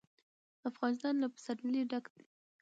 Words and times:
افغانستان 0.69 1.13
له 1.21 1.27
پسرلی 1.33 1.81
ډک 1.91 2.05
دی. 2.15 2.25